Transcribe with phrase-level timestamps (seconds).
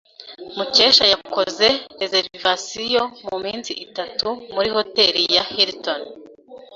[0.57, 1.67] Mukesha yakoze
[2.01, 6.01] reservation muminsi itatu muri Hotel ya Hilton.